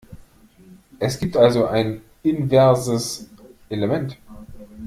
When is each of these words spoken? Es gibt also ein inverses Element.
Es 0.97 1.19
gibt 1.19 1.37
also 1.37 1.67
ein 1.67 2.01
inverses 2.23 3.29
Element. 3.69 4.17